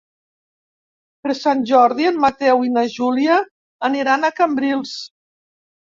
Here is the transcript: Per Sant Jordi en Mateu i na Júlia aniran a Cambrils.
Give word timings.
Per 1.27 1.35
Sant 1.39 1.61
Jordi 1.73 2.09
en 2.11 2.17
Mateu 2.25 2.65
i 2.69 2.73
na 2.79 2.85
Júlia 2.97 3.39
aniran 3.91 4.27
a 4.31 4.37
Cambrils. 4.41 4.97